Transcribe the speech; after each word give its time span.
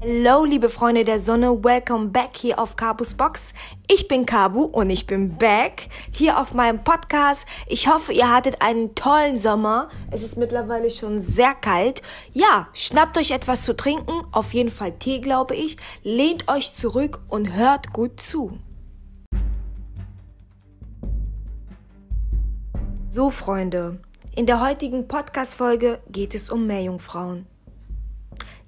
Hallo, 0.00 0.44
liebe 0.44 0.70
Freunde 0.70 1.04
der 1.04 1.18
Sonne, 1.18 1.64
welcome 1.64 2.10
back 2.10 2.36
hier 2.36 2.60
auf 2.60 2.76
Kabus 2.76 3.14
Box. 3.14 3.52
Ich 3.88 4.06
bin 4.06 4.26
Kabu 4.26 4.62
und 4.62 4.90
ich 4.90 5.06
bin 5.06 5.36
back 5.36 5.88
hier 6.12 6.38
auf 6.38 6.54
meinem 6.54 6.84
Podcast. 6.84 7.46
Ich 7.66 7.88
hoffe, 7.88 8.12
ihr 8.12 8.32
hattet 8.32 8.62
einen 8.62 8.94
tollen 8.94 9.38
Sommer. 9.38 9.88
Es 10.12 10.22
ist 10.22 10.36
mittlerweile 10.36 10.92
schon 10.92 11.20
sehr 11.20 11.52
kalt. 11.52 12.00
Ja, 12.32 12.68
schnappt 12.74 13.18
euch 13.18 13.32
etwas 13.32 13.62
zu 13.62 13.74
trinken, 13.74 14.12
auf 14.30 14.54
jeden 14.54 14.70
Fall 14.70 14.92
Tee, 14.92 15.18
glaube 15.18 15.56
ich. 15.56 15.76
Lehnt 16.04 16.46
euch 16.46 16.74
zurück 16.74 17.20
und 17.28 17.54
hört 17.54 17.92
gut 17.92 18.20
zu. 18.20 18.56
So, 23.10 23.30
Freunde, 23.30 23.98
in 24.36 24.46
der 24.46 24.60
heutigen 24.60 25.08
Podcast-Folge 25.08 26.00
geht 26.08 26.36
es 26.36 26.50
um 26.50 26.68
Meerjungfrauen. 26.68 27.46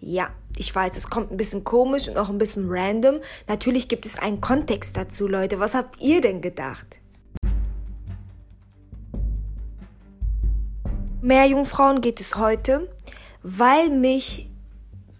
Ja, 0.00 0.30
ich 0.56 0.74
weiß, 0.74 0.96
es 0.96 1.08
kommt 1.08 1.30
ein 1.30 1.36
bisschen 1.36 1.64
komisch 1.64 2.08
und 2.08 2.18
auch 2.18 2.28
ein 2.28 2.38
bisschen 2.38 2.66
random. 2.68 3.20
Natürlich 3.48 3.88
gibt 3.88 4.06
es 4.06 4.18
einen 4.18 4.40
Kontext 4.40 4.96
dazu, 4.96 5.26
Leute. 5.26 5.58
Was 5.58 5.74
habt 5.74 6.00
ihr 6.00 6.20
denn 6.20 6.40
gedacht? 6.42 6.98
Mehr 11.22 11.46
Jungfrauen 11.46 12.00
geht 12.00 12.20
es 12.20 12.36
heute, 12.36 12.88
weil 13.42 13.90
mich 13.90 14.50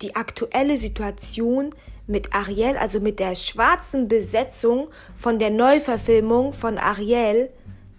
die 0.01 0.16
aktuelle 0.16 0.79
Situation 0.79 1.75
mit 2.06 2.34
Ariel, 2.34 2.77
also 2.77 3.01
mit 3.01 3.20
der 3.20 3.37
schwarzen 3.37 4.09
Besetzung 4.09 4.89
von 5.15 5.39
der 5.39 5.51
Neuverfilmung 5.51 6.53
von 6.53 6.78
Ariel, 6.78 7.51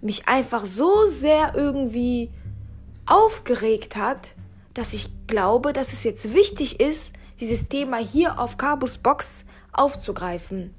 mich 0.02 0.28
einfach 0.28 0.66
so 0.66 1.06
sehr 1.06 1.54
irgendwie 1.56 2.32
aufgeregt 3.06 3.96
hat, 3.96 4.36
dass 4.74 4.94
ich 4.94 5.10
glaube, 5.28 5.74
dass 5.74 5.94
es 5.94 6.04
jetzt 6.04 6.34
wichtig 6.34 6.80
ist, 6.80 7.14
dieses 7.42 7.68
Thema 7.68 7.98
hier 7.98 8.40
auf 8.40 8.58
Carbus 8.58 9.00
Box 9.00 9.46
aufzugreifen. 9.74 10.74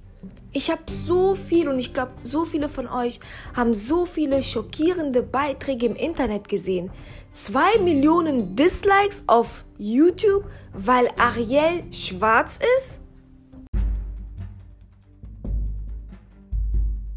Ich 0.53 0.71
habe 0.71 0.83
so 0.87 1.35
viel 1.35 1.69
und 1.69 1.81
ich 1.81 1.93
glaube, 1.93 2.13
so 2.23 2.45
viele 2.45 2.69
von 2.69 2.87
euch 2.87 3.19
haben 3.55 3.75
so 3.75 4.07
viele 4.07 4.45
schockierende 4.45 5.23
Beiträge 5.23 5.87
im 5.87 5.97
Internet 5.97 6.49
gesehen. 6.49 6.91
Zwei 7.33 7.79
Millionen 7.81 8.55
Dislikes 8.55 9.25
auf 9.27 9.65
YouTube, 9.77 10.45
weil 10.73 11.09
Ariel 11.17 11.93
schwarz 11.93 12.61
ist? 12.77 13.01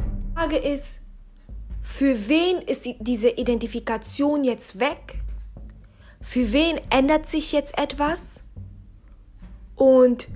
Die 0.08 0.34
Frage 0.34 0.58
ist, 0.58 1.02
für 1.81 2.28
wen 2.28 2.62
ist 2.64 2.89
diese 3.00 3.30
Identifikation 3.30 4.44
jetzt 4.44 4.80
weg? 4.80 5.19
Für 6.19 6.52
wen 6.52 6.80
ändert 6.89 7.28
sich 7.28 7.52
jetzt 7.52 7.78
etwas? 7.78 8.44
Und 9.76 10.28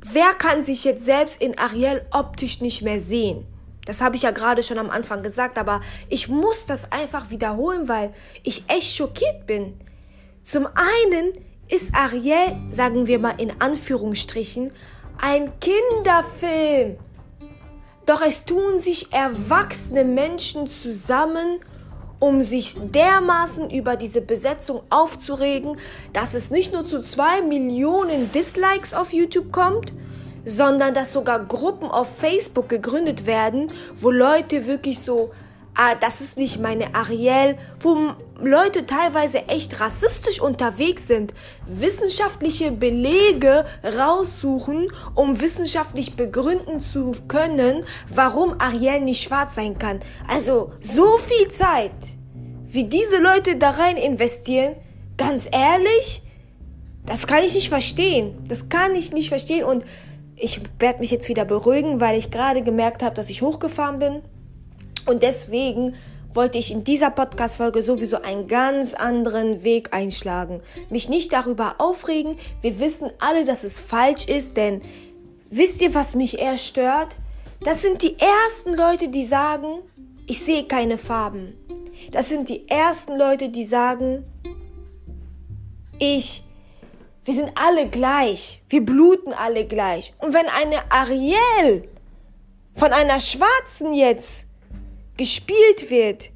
wer 0.00 0.32
kann 0.34 0.62
sich 0.62 0.84
jetzt 0.84 1.04
selbst 1.04 1.40
in 1.40 1.58
Ariel 1.58 2.04
optisch 2.10 2.60
nicht 2.60 2.82
mehr 2.82 2.98
sehen? 2.98 3.46
Das 3.84 4.00
habe 4.00 4.14
ich 4.14 4.22
ja 4.22 4.30
gerade 4.30 4.62
schon 4.62 4.78
am 4.78 4.90
Anfang 4.90 5.22
gesagt, 5.22 5.58
aber 5.58 5.80
ich 6.08 6.28
muss 6.28 6.66
das 6.66 6.92
einfach 6.92 7.30
wiederholen, 7.30 7.88
weil 7.88 8.14
ich 8.44 8.64
echt 8.68 8.94
schockiert 8.94 9.46
bin. 9.46 9.80
Zum 10.42 10.66
einen 10.66 11.44
ist 11.68 11.94
Ariel, 11.94 12.56
sagen 12.70 13.06
wir 13.06 13.18
mal 13.18 13.40
in 13.40 13.60
Anführungsstrichen, 13.60 14.72
ein 15.20 15.52
Kinderfilm. 15.58 16.98
Doch 18.06 18.22
es 18.22 18.44
tun 18.44 18.80
sich 18.80 19.12
erwachsene 19.12 20.04
Menschen 20.04 20.66
zusammen 20.66 21.60
um 22.22 22.44
sich 22.44 22.76
dermaßen 22.78 23.68
über 23.68 23.96
diese 23.96 24.20
Besetzung 24.20 24.82
aufzuregen, 24.90 25.76
dass 26.12 26.34
es 26.34 26.52
nicht 26.52 26.72
nur 26.72 26.86
zu 26.86 27.02
zwei 27.02 27.42
Millionen 27.42 28.30
Dislikes 28.30 28.94
auf 28.94 29.12
YouTube 29.12 29.50
kommt, 29.50 29.92
sondern 30.44 30.94
dass 30.94 31.12
sogar 31.12 31.44
Gruppen 31.44 31.90
auf 31.90 32.16
Facebook 32.16 32.68
gegründet 32.68 33.26
werden, 33.26 33.72
wo 33.96 34.12
Leute 34.12 34.66
wirklich 34.68 35.00
so 35.00 35.32
ah, 35.74 35.96
das 36.00 36.20
ist 36.20 36.36
nicht 36.36 36.60
meine 36.60 36.94
Ariel, 36.94 37.56
wo 37.80 38.14
Leute 38.42 38.86
teilweise 38.86 39.46
echt 39.46 39.80
rassistisch 39.80 40.40
unterwegs 40.40 41.06
sind, 41.06 41.32
wissenschaftliche 41.66 42.72
Belege 42.72 43.64
raussuchen, 43.84 44.88
um 45.14 45.40
wissenschaftlich 45.40 46.16
begründen 46.16 46.80
zu 46.80 47.12
können, 47.28 47.84
warum 48.12 48.60
Ariel 48.60 49.00
nicht 49.00 49.22
schwarz 49.22 49.54
sein 49.54 49.78
kann. 49.78 50.00
Also 50.26 50.72
so 50.80 51.18
viel 51.18 51.48
Zeit, 51.52 51.92
wie 52.66 52.84
diese 52.84 53.18
Leute 53.18 53.56
da 53.56 53.70
rein 53.70 53.96
investieren, 53.96 54.74
ganz 55.16 55.48
ehrlich, 55.52 56.22
das 57.06 57.28
kann 57.28 57.44
ich 57.44 57.54
nicht 57.54 57.68
verstehen. 57.68 58.38
Das 58.48 58.68
kann 58.68 58.96
ich 58.96 59.12
nicht 59.12 59.28
verstehen 59.28 59.64
und 59.64 59.84
ich 60.34 60.60
werde 60.80 60.98
mich 60.98 61.12
jetzt 61.12 61.28
wieder 61.28 61.44
beruhigen, 61.44 62.00
weil 62.00 62.18
ich 62.18 62.32
gerade 62.32 62.62
gemerkt 62.62 63.04
habe, 63.04 63.14
dass 63.14 63.30
ich 63.30 63.42
hochgefahren 63.42 64.00
bin 64.00 64.22
und 65.06 65.22
deswegen 65.22 65.94
wollte 66.34 66.58
ich 66.58 66.72
in 66.72 66.84
dieser 66.84 67.10
Podcast-Folge 67.10 67.82
sowieso 67.82 68.22
einen 68.22 68.46
ganz 68.48 68.94
anderen 68.94 69.62
Weg 69.62 69.92
einschlagen. 69.92 70.60
Mich 70.90 71.08
nicht 71.08 71.32
darüber 71.32 71.76
aufregen. 71.78 72.36
Wir 72.60 72.78
wissen 72.80 73.10
alle, 73.18 73.44
dass 73.44 73.64
es 73.64 73.80
falsch 73.80 74.26
ist, 74.26 74.56
denn 74.56 74.82
wisst 75.50 75.82
ihr, 75.82 75.94
was 75.94 76.14
mich 76.14 76.38
eher 76.38 76.58
stört? 76.58 77.16
Das 77.60 77.82
sind 77.82 78.02
die 78.02 78.16
ersten 78.18 78.74
Leute, 78.74 79.08
die 79.08 79.24
sagen, 79.24 79.78
ich 80.26 80.40
sehe 80.44 80.64
keine 80.64 80.98
Farben. 80.98 81.54
Das 82.10 82.28
sind 82.28 82.48
die 82.48 82.68
ersten 82.68 83.16
Leute, 83.16 83.48
die 83.48 83.64
sagen, 83.64 84.24
ich, 85.98 86.42
wir 87.24 87.34
sind 87.34 87.52
alle 87.54 87.88
gleich. 87.88 88.62
Wir 88.68 88.84
bluten 88.84 89.32
alle 89.32 89.66
gleich. 89.66 90.12
Und 90.18 90.34
wenn 90.34 90.46
eine 90.46 90.90
Ariel 90.90 91.88
von 92.74 92.92
einer 92.92 93.20
Schwarzen 93.20 93.94
jetzt 93.94 94.46
gespielt 95.16 95.90
wird, 95.90 96.30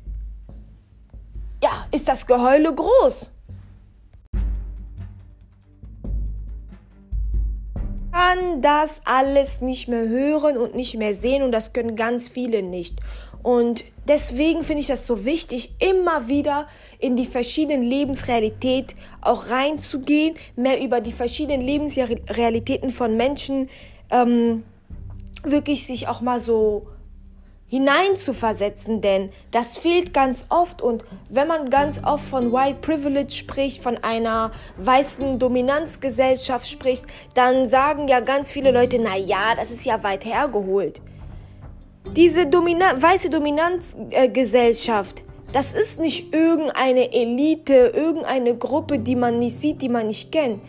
ja, 1.62 1.86
ist 1.92 2.08
das 2.08 2.26
Geheule 2.26 2.74
groß. 2.74 3.32
Kann 8.12 8.62
das 8.62 9.02
alles 9.04 9.60
nicht 9.60 9.88
mehr 9.88 10.08
hören 10.08 10.56
und 10.56 10.74
nicht 10.74 10.96
mehr 10.96 11.14
sehen 11.14 11.42
und 11.42 11.52
das 11.52 11.72
können 11.72 11.96
ganz 11.96 12.28
viele 12.28 12.62
nicht. 12.62 12.98
Und 13.42 13.84
deswegen 14.08 14.64
finde 14.64 14.80
ich 14.80 14.88
das 14.88 15.06
so 15.06 15.24
wichtig, 15.24 15.74
immer 15.78 16.26
wieder 16.26 16.66
in 16.98 17.14
die 17.14 17.26
verschiedenen 17.26 17.82
Lebensrealitäten 17.82 18.98
auch 19.20 19.50
reinzugehen, 19.50 20.34
mehr 20.56 20.82
über 20.82 21.00
die 21.00 21.12
verschiedenen 21.12 21.60
Lebensrealitäten 21.60 22.90
von 22.90 23.16
Menschen 23.16 23.68
ähm, 24.10 24.64
wirklich 25.44 25.86
sich 25.86 26.08
auch 26.08 26.20
mal 26.20 26.40
so 26.40 26.88
hineinzuversetzen, 27.68 29.00
denn 29.00 29.30
das 29.50 29.76
fehlt 29.76 30.14
ganz 30.14 30.46
oft 30.50 30.80
und 30.82 31.04
wenn 31.28 31.48
man 31.48 31.68
ganz 31.68 32.02
oft 32.04 32.24
von 32.24 32.52
White 32.52 32.78
Privilege 32.80 33.32
spricht, 33.32 33.82
von 33.82 33.98
einer 33.98 34.52
weißen 34.76 35.38
Dominanzgesellschaft 35.38 36.68
spricht, 36.68 37.06
dann 37.34 37.68
sagen 37.68 38.06
ja 38.06 38.20
ganz 38.20 38.52
viele 38.52 38.70
Leute, 38.70 38.98
na 39.00 39.16
ja, 39.16 39.54
das 39.56 39.72
ist 39.72 39.84
ja 39.84 40.02
weit 40.04 40.24
hergeholt. 40.24 41.00
Diese 42.12 42.46
Domina 42.46 43.02
weiße 43.02 43.30
Dominanzgesellschaft, 43.30 45.24
das 45.52 45.72
ist 45.72 45.98
nicht 45.98 46.32
irgendeine 46.32 47.12
Elite, 47.12 47.92
irgendeine 47.94 48.56
Gruppe, 48.56 49.00
die 49.00 49.16
man 49.16 49.40
nicht 49.40 49.60
sieht, 49.60 49.82
die 49.82 49.88
man 49.88 50.06
nicht 50.06 50.30
kennt. 50.30 50.62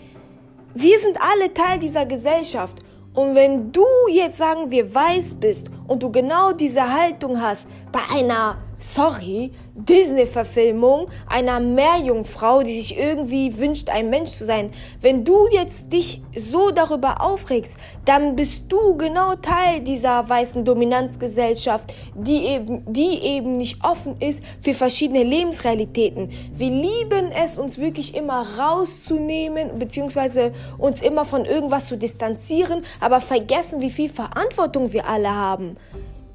Wir 0.73 0.97
sind 0.99 1.17
alle 1.21 1.53
Teil 1.53 1.79
dieser 1.79 2.05
Gesellschaft 2.07 2.77
und 3.17 3.33
wenn 3.33 3.72
du 3.72 3.83
jetzt 4.11 4.38
sagen 4.38 4.69
wir 4.69 4.94
weiß 4.94 5.33
bist 5.39 5.72
und 5.88 6.03
du 6.03 6.11
genau 6.11 6.51
diese 6.51 6.88
Haltung 6.88 7.41
hast 7.41 7.67
bei 7.91 8.00
einer, 8.16 8.57
sorry, 8.77 9.51
Disney-Verfilmung 9.75 11.07
einer 11.27 11.59
Meerjungfrau, 11.59 12.63
die 12.63 12.73
sich 12.81 12.97
irgendwie 12.97 13.57
wünscht, 13.57 13.89
ein 13.89 14.09
Mensch 14.09 14.31
zu 14.31 14.45
sein. 14.45 14.71
Wenn 15.01 15.24
du 15.24 15.47
jetzt 15.51 15.94
dich 15.94 16.21
so 16.35 16.71
darüber 16.71 17.21
aufregst, 17.21 17.77
dann 18.06 18.35
bist 18.35 18.63
du 18.69 18.97
genau 18.97 19.35
Teil 19.35 19.81
dieser 19.81 20.27
weißen 20.27 20.65
Dominanzgesellschaft, 20.65 21.94
die 22.15 22.45
eben, 22.45 22.91
die 22.91 23.19
eben 23.24 23.57
nicht 23.57 23.83
offen 23.83 24.15
ist 24.19 24.41
für 24.59 24.74
verschiedene 24.74 25.24
Lebensrealitäten. 25.24 26.29
Wir 26.53 26.69
lieben 26.69 27.31
es, 27.31 27.57
uns 27.57 27.77
wirklich 27.77 28.15
immer 28.15 28.45
rauszunehmen, 28.57 29.77
beziehungsweise 29.77 30.53
uns 30.77 31.01
immer 31.01 31.25
von 31.25 31.45
irgendwas 31.45 31.85
zu 31.85 31.97
distanzieren, 31.97 32.83
aber 33.00 33.21
vergessen, 33.21 33.81
wie 33.81 33.91
viel 33.91 34.09
Verantwortung 34.09 34.91
wir 34.91 35.07
alle 35.07 35.33
haben. 35.33 35.77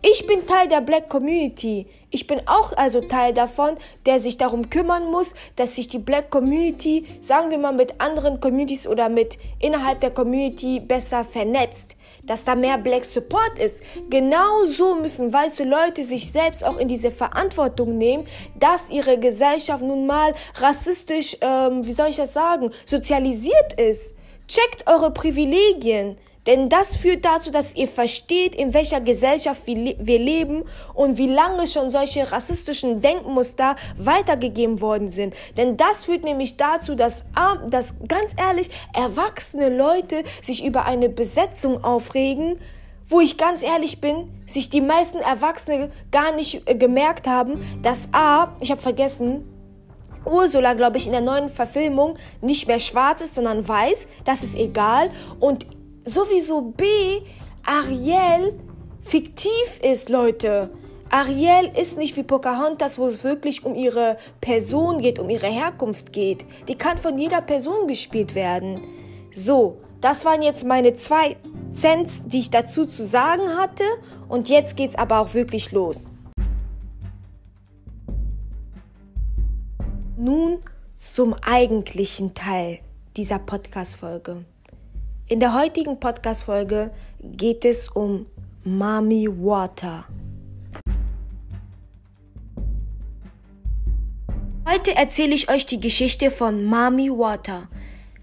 Ich 0.05 0.27
bin 0.27 0.45
Teil 0.47 0.67
der 0.67 0.81
Black 0.81 1.09
Community. 1.09 1.87
Ich 2.11 2.27
bin 2.27 2.41
auch 2.47 2.73
also 2.77 3.03
Teil 3.03 3.33
davon, 3.33 3.77
der 4.05 4.19
sich 4.19 4.37
darum 4.37 4.69
kümmern 4.69 5.09
muss, 5.13 5.33
dass 5.55 5.77
sich 5.77 5.87
die 5.87 6.01
Black 6.01 6.29
Community, 6.29 7.07
sagen 7.21 7.51
wir 7.51 7.59
mal, 7.59 7.73
mit 7.73 8.01
anderen 8.01 8.41
Communities 8.41 8.89
oder 8.89 9.09
mit 9.09 9.39
innerhalb 9.61 10.01
der 10.01 10.11
Community 10.11 10.81
besser 10.81 11.25
vernetzt. 11.25 11.95
Dass 12.25 12.43
da 12.43 12.57
mehr 12.57 12.79
Black 12.79 13.05
Support 13.05 13.61
ist. 13.61 13.85
Genauso 14.11 14.97
müssen 14.97 15.33
weiße 15.33 15.63
Leute 15.63 16.03
sich 16.03 16.33
selbst 16.33 16.65
auch 16.65 16.79
in 16.79 16.89
diese 16.89 17.13
Verantwortung 17.13 17.97
nehmen, 17.97 18.25
dass 18.59 18.91
ihre 18.91 19.21
Gesellschaft 19.21 19.85
nun 19.85 20.07
mal 20.07 20.35
rassistisch, 20.57 21.37
ähm, 21.41 21.87
wie 21.87 21.93
soll 21.93 22.09
ich 22.09 22.17
das 22.17 22.35
sagen, 22.35 22.73
sozialisiert 22.87 23.75
ist. 23.81 24.17
Checkt 24.49 24.85
eure 24.89 25.13
Privilegien. 25.13 26.17
Denn 26.47 26.69
das 26.69 26.97
führt 26.97 27.25
dazu, 27.25 27.51
dass 27.51 27.77
ihr 27.77 27.87
versteht, 27.87 28.55
in 28.55 28.75
welcher 28.75 29.01
Gesellschaft 29.01 29.63
wir 29.67 30.19
leben 30.19 30.65
und 30.95 31.17
wie 31.17 31.29
lange 31.29 31.67
schon 31.67 31.91
solche 31.91 32.33
rassistischen 32.33 33.01
Denkmuster 33.01 33.77
weitergegeben 33.97 34.81
worden 34.81 35.09
sind. 35.09 35.35
Denn 35.57 35.77
das 35.77 36.05
führt 36.07 36.25
nämlich 36.25 36.57
dazu, 36.57 36.95
dass, 36.97 37.25
dass 37.71 37.95
ganz 38.09 38.33
ehrlich 38.37 38.71
erwachsene 38.93 39.69
Leute 39.69 40.25
sich 40.41 40.65
über 40.65 40.85
eine 40.85 41.09
Besetzung 41.09 41.85
aufregen, 41.85 42.59
wo 43.07 43.21
ich 43.21 43.37
ganz 43.37 43.63
ehrlich 43.63 44.01
bin, 44.01 44.29
sich 44.47 44.69
die 44.71 44.81
meisten 44.81 45.19
Erwachsene 45.19 45.91
gar 46.11 46.35
nicht 46.35 46.63
äh, 46.67 46.75
gemerkt 46.75 47.27
haben, 47.27 47.63
dass 47.83 48.09
A, 48.13 48.57
ich 48.61 48.71
habe 48.71 48.81
vergessen, 48.81 49.45
Ursula, 50.25 50.75
glaube 50.75 50.99
ich, 50.99 51.07
in 51.07 51.13
der 51.13 51.21
neuen 51.21 51.49
Verfilmung 51.49 52.17
nicht 52.41 52.69
mehr 52.69 52.79
schwarz 52.79 53.23
ist, 53.23 53.35
sondern 53.35 53.67
weiß. 53.67 54.07
Das 54.25 54.43
ist 54.43 54.57
egal. 54.57 55.11
Und 55.41 55.67
sowieso 56.05 56.63
B, 56.63 56.85
Ariel 57.65 58.59
fiktiv 59.01 59.81
ist, 59.83 60.09
Leute. 60.09 60.71
Ariel 61.11 61.71
ist 61.79 61.99
nicht 61.99 62.17
wie 62.17 62.23
Pocahontas, 62.23 62.99
wo 62.99 63.07
es 63.09 63.23
wirklich 63.23 63.65
um 63.65 63.75
ihre 63.75 64.17
Person 64.41 64.99
geht, 64.99 65.19
um 65.19 65.29
ihre 65.29 65.49
Herkunft 65.49 66.13
geht. 66.13 66.47
Die 66.69 66.77
kann 66.77 66.97
von 66.97 67.19
jeder 67.19 67.43
Person 67.43 67.87
gespielt 67.87 68.35
werden. 68.35 68.81
So, 69.35 69.79
das 70.01 70.25
waren 70.25 70.43
jetzt 70.43 70.65
meine 70.65 70.95
zwei 70.95 71.37
Cents, 71.71 72.23
die 72.27 72.41
ich 72.41 72.51
dazu 72.51 72.87
zu 72.87 73.05
sagen 73.05 73.57
hatte. 73.57 73.85
Und 74.29 74.49
jetzt 74.49 74.77
geht's 74.77 74.97
aber 74.97 75.21
auch 75.21 75.35
wirklich 75.35 75.73
los. 75.73 76.11
Nun 80.17 80.61
zum 80.97 81.35
eigentlichen 81.35 82.33
Teil 82.33 82.79
dieser 83.17 83.39
Podcast-Folge. 83.39 84.45
In 85.29 85.41
der 85.41 85.55
heutigen 85.55 85.99
Podcast-Folge 85.99 86.91
geht 87.23 87.65
es 87.65 87.89
um 87.89 88.27
Mami 88.65 89.29
Water. 89.29 90.05
Heute 94.69 94.95
erzähle 94.95 95.35
ich 95.35 95.49
euch 95.49 95.65
die 95.65 95.81
Geschichte 95.81 96.31
von 96.31 96.65
Mami 96.65 97.09
Water. 97.09 97.69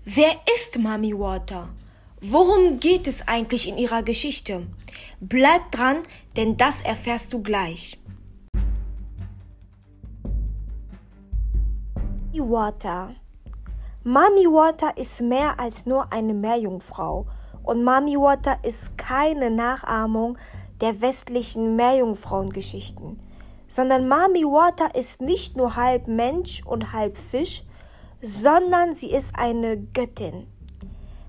Wer 0.04 0.32
ist 0.56 0.78
Mami 0.78 1.18
Water? 1.18 1.70
Worum 2.22 2.80
geht 2.80 3.08
es 3.08 3.28
eigentlich 3.28 3.68
in 3.70 3.78
ihrer 3.78 4.04
Geschichte? 4.04 4.68
Bleib 5.22 5.72
dran, 5.72 5.98
denn 6.36 6.58
das 6.58 6.82
erfährst 6.82 7.32
du 7.34 7.42
gleich. 7.42 7.98
Mami 12.34 12.42
Water 12.42 13.16
Mami 14.12 14.48
Water 14.48 14.98
ist 14.98 15.22
mehr 15.22 15.60
als 15.60 15.86
nur 15.86 16.12
eine 16.12 16.34
Meerjungfrau 16.34 17.28
und 17.62 17.84
Mami 17.84 18.16
Water 18.16 18.58
ist 18.64 18.98
keine 18.98 19.52
Nachahmung 19.52 20.36
der 20.82 21.00
westlichen 21.00 21.76
Meerjungfrauengeschichten, 21.76 23.20
sondern 23.68 24.08
Mami 24.08 24.46
Water 24.46 24.96
ist 24.96 25.22
nicht 25.22 25.56
nur 25.58 25.76
halb 25.76 26.08
Mensch 26.08 26.64
und 26.66 26.92
halb 26.92 27.20
Fisch, 27.20 27.64
sondern 28.20 28.96
sie 28.96 29.12
ist 29.12 29.38
eine 29.38 29.78
Göttin. 29.78 30.48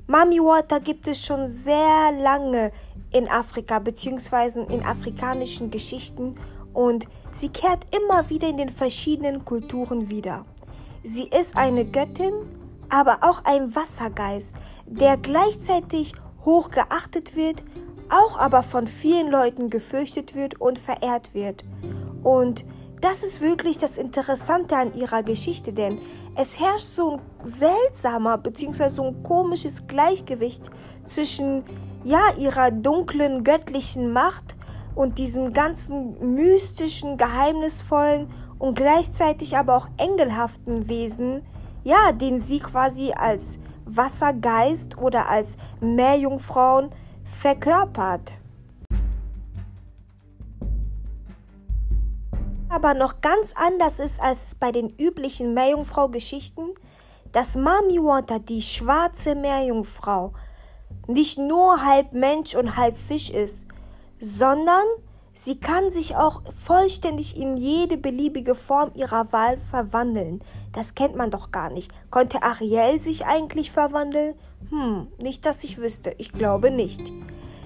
Mami 0.06 0.38
Water 0.38 0.80
gibt 0.80 1.06
es 1.06 1.22
schon 1.22 1.48
sehr 1.48 2.12
lange 2.12 2.72
in 3.12 3.28
Afrika 3.28 3.78
bzw. 3.78 4.64
in 4.72 4.82
afrikanischen 4.86 5.70
Geschichten 5.70 6.36
und 6.72 7.04
sie 7.34 7.50
kehrt 7.50 7.94
immer 7.94 8.30
wieder 8.30 8.48
in 8.48 8.56
den 8.56 8.70
verschiedenen 8.70 9.44
Kulturen 9.44 10.08
wieder. 10.08 10.46
Sie 11.04 11.28
ist 11.28 11.58
eine 11.58 11.84
Göttin 11.84 12.32
aber 12.90 13.19
auch 13.22 13.44
ein 13.44 13.75
Wassergeist, 13.75 14.54
der 14.87 15.16
gleichzeitig 15.16 16.12
hoch 16.44 16.70
geachtet 16.70 17.37
wird, 17.37 17.62
auch 18.10 18.38
aber 18.38 18.62
von 18.62 18.87
vielen 18.87 19.31
Leuten 19.31 19.70
gefürchtet 19.70 20.34
wird 20.34 20.60
und 20.60 20.78
verehrt 20.78 21.32
wird. 21.32 21.64
Und 22.22 22.64
das 23.00 23.22
ist 23.22 23.40
wirklich 23.40 23.78
das 23.78 23.96
Interessante 23.96 24.76
an 24.76 24.94
ihrer 24.94 25.22
Geschichte, 25.22 25.72
denn 25.72 25.98
es 26.37 26.60
herrscht 26.60 26.87
so 26.87 27.12
ein 27.12 27.20
seltsamer 27.48 28.38
bzw. 28.38 28.88
so 28.88 29.04
ein 29.04 29.22
komisches 29.22 29.87
Gleichgewicht 29.87 30.70
zwischen 31.04 31.64
ja 32.04 32.20
ihrer 32.38 32.70
dunklen 32.70 33.44
göttlichen 33.44 34.12
Macht 34.12 34.56
und 34.94 35.19
diesem 35.19 35.52
ganzen 35.52 36.34
mystischen, 36.34 37.16
geheimnisvollen 37.16 38.28
und 38.58 38.75
gleichzeitig 38.75 39.56
aber 39.56 39.76
auch 39.76 39.88
engelhaften 39.96 40.88
Wesen, 40.88 41.42
ja, 41.84 42.12
den 42.12 42.40
sie 42.40 42.60
quasi 42.60 43.12
als 43.12 43.58
Wassergeist 43.84 44.98
oder 44.98 45.28
als 45.28 45.56
Meerjungfrauen 45.80 46.90
verkörpert. 47.24 48.32
Aber 52.68 52.94
noch 52.94 53.20
ganz 53.20 53.52
anders 53.56 53.98
ist 53.98 54.20
als 54.20 54.54
bei 54.54 54.70
den 54.70 54.94
üblichen 54.96 55.54
Meerjungfrau-Geschichten, 55.54 56.74
dass 57.32 57.56
Mami 57.56 57.98
Water, 57.98 58.38
die 58.38 58.62
schwarze 58.62 59.34
Meerjungfrau, 59.34 60.32
nicht 61.08 61.38
nur 61.38 61.84
halb 61.84 62.12
Mensch 62.12 62.54
und 62.54 62.76
halb 62.76 62.96
Fisch 62.96 63.30
ist, 63.30 63.66
sondern 64.20 64.84
Sie 65.42 65.58
kann 65.58 65.90
sich 65.90 66.16
auch 66.16 66.42
vollständig 66.52 67.34
in 67.34 67.56
jede 67.56 67.96
beliebige 67.96 68.54
Form 68.54 68.90
ihrer 68.94 69.32
Wahl 69.32 69.58
verwandeln. 69.70 70.42
Das 70.72 70.94
kennt 70.94 71.16
man 71.16 71.31
doch 71.31 71.50
gar 71.50 71.70
nicht. 71.70 71.90
Konnte 72.10 72.42
Ariel 72.42 73.00
sich 73.00 73.25
eigentlich 73.25 73.70
verwandeln? 73.70 74.34
Hm, 74.69 75.06
nicht, 75.16 75.46
dass 75.46 75.64
ich 75.64 75.78
wüsste. 75.78 76.14
Ich 76.19 76.34
glaube 76.34 76.70
nicht. 76.70 77.10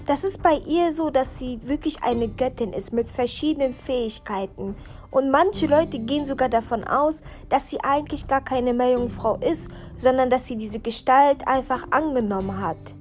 Das 0.06 0.22
ist 0.22 0.40
bei 0.40 0.56
ihr 0.68 0.94
so, 0.94 1.10
dass 1.10 1.40
sie 1.40 1.58
wirklich 1.64 2.04
eine 2.04 2.28
Göttin 2.28 2.72
ist 2.72 2.92
mit 2.92 3.08
verschiedenen 3.08 3.74
Fähigkeiten. 3.74 4.76
Und 5.10 5.32
manche 5.32 5.66
Leute 5.66 5.98
gehen 5.98 6.26
sogar 6.26 6.48
davon 6.48 6.84
aus, 6.84 7.22
dass 7.48 7.70
sie 7.70 7.80
eigentlich 7.82 8.28
gar 8.28 8.44
keine 8.44 8.72
Meerjungfrau 8.72 9.38
ist, 9.38 9.68
sondern 9.96 10.30
dass 10.30 10.46
sie 10.46 10.56
diese 10.56 10.78
Gestalt 10.78 11.48
einfach 11.48 11.88
angenommen 11.90 12.60
hat. 12.60 12.94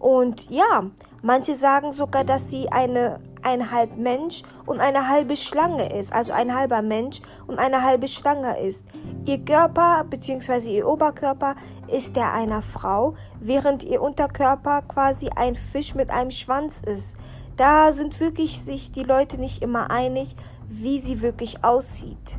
Und 0.00 0.50
ja, 0.50 0.90
manche 1.22 1.54
sagen 1.54 1.92
sogar, 1.92 2.24
dass 2.24 2.50
sie 2.50 2.68
eine 2.70 3.20
ein 3.42 3.70
halb 3.70 3.96
Mensch 3.96 4.42
und 4.66 4.80
eine 4.80 5.08
halbe 5.08 5.36
Schlange 5.36 5.92
ist, 5.92 6.12
also 6.12 6.32
ein 6.32 6.54
halber 6.54 6.82
Mensch 6.82 7.20
und 7.46 7.58
eine 7.58 7.82
halbe 7.82 8.08
Schlange 8.08 8.58
ist. 8.58 8.84
Ihr 9.26 9.44
Körper 9.44 10.04
bzw. 10.08 10.76
ihr 10.76 10.88
Oberkörper 10.88 11.54
ist 11.88 12.16
der 12.16 12.32
einer 12.32 12.62
Frau, 12.62 13.14
während 13.40 13.82
ihr 13.82 14.02
Unterkörper 14.02 14.82
quasi 14.82 15.30
ein 15.34 15.54
Fisch 15.54 15.94
mit 15.94 16.10
einem 16.10 16.30
Schwanz 16.30 16.80
ist. 16.84 17.16
Da 17.56 17.92
sind 17.92 18.18
wirklich 18.20 18.62
sich 18.62 18.92
die 18.92 19.02
Leute 19.02 19.38
nicht 19.38 19.62
immer 19.62 19.90
einig, 19.90 20.34
wie 20.68 20.98
sie 20.98 21.20
wirklich 21.20 21.64
aussieht. 21.64 22.38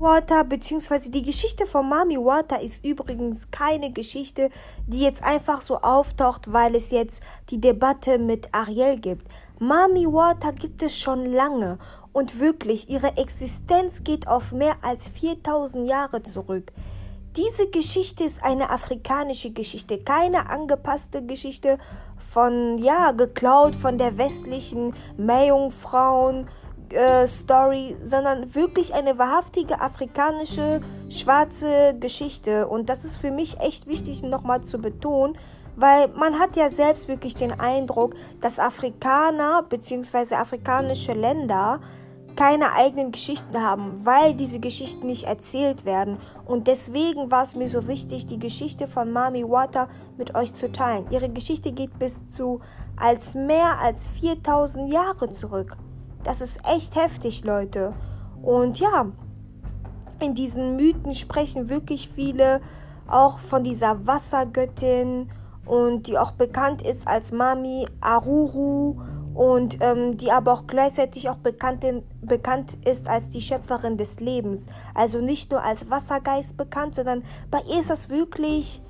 Water 0.00 0.44
bzw. 0.44 1.10
die 1.10 1.22
Geschichte 1.22 1.66
von 1.66 1.88
Mami 1.88 2.18
Water 2.18 2.60
ist 2.60 2.84
übrigens 2.84 3.50
keine 3.50 3.90
Geschichte, 3.90 4.48
die 4.86 5.00
jetzt 5.00 5.24
einfach 5.24 5.60
so 5.60 5.78
auftaucht, 5.78 6.52
weil 6.52 6.76
es 6.76 6.92
jetzt 6.92 7.20
die 7.50 7.60
Debatte 7.60 8.18
mit 8.18 8.54
Ariel 8.54 9.00
gibt. 9.00 9.26
Mami 9.58 10.06
Water 10.06 10.52
gibt 10.52 10.82
es 10.82 10.96
schon 10.96 11.26
lange 11.26 11.78
und 12.12 12.38
wirklich 12.38 12.88
ihre 12.88 13.16
Existenz 13.16 14.04
geht 14.04 14.28
auf 14.28 14.52
mehr 14.52 14.76
als 14.82 15.08
4000 15.08 15.88
Jahre 15.88 16.22
zurück. 16.22 16.72
Diese 17.36 17.68
Geschichte 17.68 18.22
ist 18.22 18.42
eine 18.44 18.70
afrikanische 18.70 19.50
Geschichte, 19.50 19.98
keine 19.98 20.48
angepasste 20.48 21.26
Geschichte 21.26 21.76
von, 22.18 22.78
ja, 22.78 23.10
geklaut 23.10 23.74
von 23.74 23.98
der 23.98 24.16
westlichen 24.16 24.94
Meerjungfrauen 25.16 26.48
äh, 26.92 27.26
Story, 27.26 27.96
sondern 28.02 28.54
wirklich 28.54 28.94
eine 28.94 29.18
wahrhaftige 29.18 29.80
afrikanische 29.80 30.80
schwarze 31.08 31.96
Geschichte. 31.98 32.66
Und 32.68 32.88
das 32.88 33.04
ist 33.04 33.16
für 33.16 33.30
mich 33.30 33.60
echt 33.60 33.86
wichtig 33.86 34.22
nochmal 34.22 34.62
zu 34.62 34.78
betonen, 34.78 35.36
weil 35.76 36.08
man 36.08 36.38
hat 36.38 36.56
ja 36.56 36.70
selbst 36.70 37.08
wirklich 37.08 37.36
den 37.36 37.58
Eindruck, 37.58 38.14
dass 38.40 38.58
Afrikaner 38.58 39.62
bzw. 39.68 40.34
afrikanische 40.34 41.12
Länder 41.12 41.80
keine 42.38 42.72
eigenen 42.72 43.10
Geschichten 43.10 43.60
haben, 43.60 44.04
weil 44.06 44.32
diese 44.32 44.60
Geschichten 44.60 45.06
nicht 45.06 45.24
erzählt 45.24 45.84
werden. 45.84 46.18
Und 46.46 46.68
deswegen 46.68 47.32
war 47.32 47.42
es 47.42 47.56
mir 47.56 47.66
so 47.66 47.88
wichtig, 47.88 48.26
die 48.26 48.38
Geschichte 48.38 48.86
von 48.86 49.10
Mami 49.10 49.42
Wata 49.42 49.88
mit 50.16 50.36
euch 50.36 50.54
zu 50.54 50.70
teilen. 50.70 51.06
Ihre 51.10 51.28
Geschichte 51.28 51.72
geht 51.72 51.98
bis 51.98 52.28
zu 52.28 52.60
als 52.96 53.34
mehr 53.34 53.80
als 53.80 54.06
4000 54.20 54.92
Jahre 54.92 55.32
zurück. 55.32 55.76
Das 56.28 56.42
ist 56.42 56.60
echt 56.70 56.94
heftig, 56.94 57.42
Leute. 57.42 57.94
Und 58.42 58.78
ja, 58.78 59.06
in 60.20 60.34
diesen 60.34 60.76
Mythen 60.76 61.14
sprechen 61.14 61.70
wirklich 61.70 62.10
viele 62.10 62.60
auch 63.08 63.38
von 63.38 63.64
dieser 63.64 64.06
Wassergöttin 64.06 65.30
und 65.64 66.06
die 66.06 66.18
auch 66.18 66.32
bekannt 66.32 66.82
ist 66.82 67.08
als 67.08 67.32
Mami 67.32 67.86
Aruru 68.02 69.00
und 69.34 69.78
ähm, 69.80 70.18
die 70.18 70.30
aber 70.30 70.52
auch 70.52 70.66
gleichzeitig 70.66 71.30
auch 71.30 71.36
bekannt, 71.36 71.82
bekannt 72.20 72.76
ist 72.84 73.08
als 73.08 73.30
die 73.30 73.40
Schöpferin 73.40 73.96
des 73.96 74.20
Lebens. 74.20 74.66
Also 74.94 75.22
nicht 75.22 75.50
nur 75.50 75.64
als 75.64 75.88
Wassergeist 75.88 76.58
bekannt, 76.58 76.94
sondern 76.94 77.24
bei 77.50 77.62
ihr 77.62 77.80
ist 77.80 77.88
das 77.88 78.10
wirklich, 78.10 78.82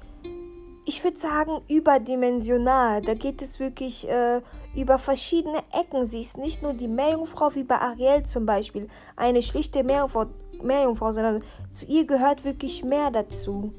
ich 0.86 1.04
würde 1.04 1.18
sagen, 1.18 1.52
überdimensional. 1.68 3.00
Da 3.00 3.14
geht 3.14 3.42
es 3.42 3.60
wirklich 3.60 4.08
äh, 4.08 4.40
über 4.74 4.98
verschiedene 4.98 5.62
Ecken. 5.72 6.06
Sie 6.06 6.22
ist 6.22 6.38
nicht 6.38 6.62
nur 6.62 6.74
die 6.74 6.88
Meerjungfrau 6.88 7.54
wie 7.54 7.64
bei 7.64 7.78
Ariel 7.78 8.24
zum 8.24 8.46
Beispiel, 8.46 8.88
eine 9.16 9.42
schlichte 9.42 9.82
Meerjungfrau, 9.82 10.26
Meerjungfrau 10.62 11.12
sondern 11.12 11.42
zu 11.72 11.86
ihr 11.86 12.06
gehört 12.06 12.44
wirklich 12.44 12.84
mehr 12.84 13.10
dazu. 13.10 13.72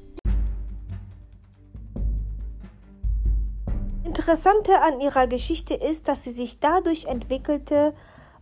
Interessante 4.03 4.71
an 4.81 4.99
ihrer 5.01 5.27
Geschichte 5.27 5.75
ist, 5.75 6.07
dass 6.07 6.23
sie 6.23 6.31
sich 6.31 6.59
dadurch 6.59 7.05
entwickelte, 7.05 7.93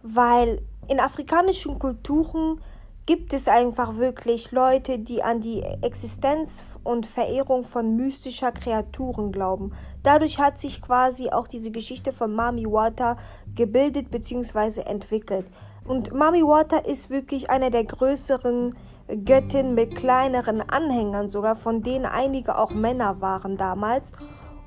weil 0.02 0.62
in 0.88 1.00
afrikanischen 1.00 1.78
Kulturen 1.78 2.62
gibt 3.08 3.32
es 3.32 3.48
einfach 3.48 3.96
wirklich 3.96 4.52
Leute, 4.52 5.00
die 5.00 5.24
an 5.24 5.40
die 5.40 5.64
Existenz 5.82 6.66
und 6.84 7.08
Verehrung 7.08 7.64
von 7.64 7.96
mystischer 7.96 8.52
Kreaturen 8.52 9.32
glauben. 9.32 9.72
Dadurch 10.04 10.40
hat 10.40 10.60
sich 10.60 10.82
quasi 10.82 11.30
auch 11.30 11.48
diese 11.48 11.72
Geschichte 11.72 12.12
von 12.12 12.36
Mami 12.36 12.66
Water 12.66 13.16
gebildet 13.56 14.12
bzw. 14.12 14.82
entwickelt. 14.82 15.48
Und 15.86 16.14
Mami 16.14 16.44
Water 16.44 16.86
ist 16.86 17.10
wirklich 17.10 17.50
eine 17.50 17.72
der 17.72 17.86
größeren 17.86 18.76
Göttinnen 19.24 19.74
mit 19.74 19.96
kleineren 19.96 20.62
Anhängern 20.62 21.30
sogar, 21.30 21.56
von 21.56 21.82
denen 21.82 22.06
einige 22.06 22.58
auch 22.58 22.72
Männer 22.72 23.22
waren 23.22 23.56
damals. 23.56 24.12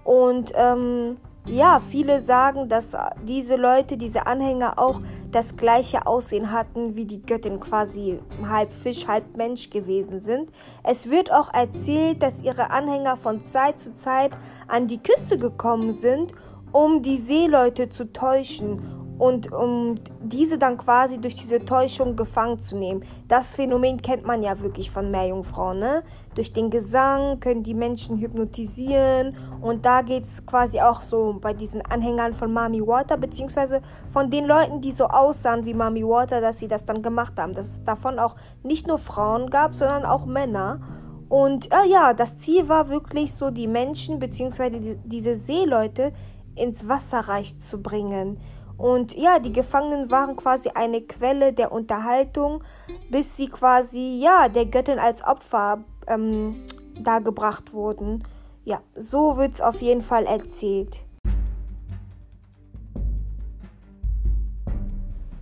Und 0.02 0.52
ähm, 0.56 1.18
ja, 1.46 1.80
viele 1.80 2.22
sagen, 2.22 2.68
dass 2.68 2.94
diese 3.26 3.56
Leute, 3.56 3.96
diese 3.96 4.26
Anhänger 4.26 4.78
auch 4.78 5.00
das 5.32 5.56
gleiche 5.56 6.06
Aussehen 6.06 6.52
hatten 6.52 6.96
wie 6.96 7.06
die 7.06 7.22
Göttin, 7.22 7.60
quasi 7.60 8.20
halb 8.46 8.70
Fisch, 8.70 9.06
halb 9.06 9.36
Mensch 9.36 9.70
gewesen 9.70 10.20
sind. 10.20 10.50
Es 10.82 11.08
wird 11.08 11.32
auch 11.32 11.52
erzählt, 11.52 12.22
dass 12.22 12.42
ihre 12.42 12.70
Anhänger 12.70 13.16
von 13.16 13.42
Zeit 13.42 13.80
zu 13.80 13.94
Zeit 13.94 14.32
an 14.68 14.86
die 14.86 15.02
Küste 15.02 15.38
gekommen 15.38 15.92
sind, 15.92 16.32
um 16.72 17.02
die 17.02 17.16
Seeleute 17.16 17.88
zu 17.88 18.12
täuschen 18.12 18.99
und 19.20 19.52
um 19.52 19.96
diese 20.22 20.56
dann 20.56 20.78
quasi 20.78 21.18
durch 21.20 21.34
diese 21.34 21.62
Täuschung 21.62 22.16
gefangen 22.16 22.58
zu 22.58 22.74
nehmen. 22.74 23.04
Das 23.28 23.54
Phänomen 23.54 24.00
kennt 24.00 24.24
man 24.24 24.42
ja 24.42 24.58
wirklich 24.60 24.90
von 24.90 25.10
Meerjungfrauen. 25.10 25.78
Ne? 25.78 26.02
Durch 26.34 26.54
den 26.54 26.70
Gesang 26.70 27.38
können 27.38 27.62
die 27.62 27.74
Menschen 27.74 28.18
hypnotisieren 28.18 29.36
und 29.60 29.84
da 29.84 30.00
geht 30.00 30.24
es 30.24 30.46
quasi 30.46 30.80
auch 30.80 31.02
so 31.02 31.36
bei 31.38 31.52
diesen 31.52 31.82
Anhängern 31.82 32.32
von 32.32 32.50
Mami 32.50 32.80
Water, 32.80 33.18
beziehungsweise 33.18 33.82
von 34.08 34.30
den 34.30 34.46
Leuten, 34.46 34.80
die 34.80 34.90
so 34.90 35.04
aussahen 35.04 35.66
wie 35.66 35.74
Mami 35.74 36.02
Water, 36.02 36.40
dass 36.40 36.58
sie 36.58 36.68
das 36.68 36.86
dann 36.86 37.02
gemacht 37.02 37.34
haben. 37.36 37.52
Dass 37.52 37.66
es 37.66 37.84
davon 37.84 38.18
auch 38.18 38.36
nicht 38.62 38.86
nur 38.86 38.96
Frauen 38.96 39.50
gab, 39.50 39.74
sondern 39.74 40.06
auch 40.06 40.24
Männer. 40.24 40.80
Und 41.28 41.70
äh, 41.70 41.90
ja, 41.90 42.14
das 42.14 42.38
Ziel 42.38 42.70
war 42.70 42.88
wirklich 42.88 43.34
so, 43.34 43.50
die 43.50 43.66
Menschen 43.66 44.18
beziehungsweise 44.18 44.80
die, 44.80 44.96
diese 45.04 45.36
Seeleute 45.36 46.14
ins 46.54 46.88
Wasserreich 46.88 47.58
zu 47.58 47.82
bringen. 47.82 48.40
Und 48.80 49.14
ja, 49.14 49.38
die 49.38 49.52
Gefangenen 49.52 50.10
waren 50.10 50.36
quasi 50.36 50.70
eine 50.74 51.02
Quelle 51.02 51.52
der 51.52 51.70
Unterhaltung, 51.70 52.64
bis 53.10 53.36
sie 53.36 53.48
quasi 53.48 54.18
ja 54.22 54.48
der 54.48 54.64
Göttin 54.64 54.98
als 54.98 55.22
Opfer 55.22 55.84
ähm, 56.06 56.64
dargebracht 56.98 57.74
wurden. 57.74 58.24
Ja, 58.64 58.80
so 58.94 59.36
wird 59.36 59.54
es 59.54 59.60
auf 59.60 59.82
jeden 59.82 60.00
Fall 60.00 60.24
erzählt. 60.24 61.02